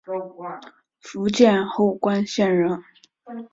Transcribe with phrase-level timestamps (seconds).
[0.99, 2.83] 福建侯官县人。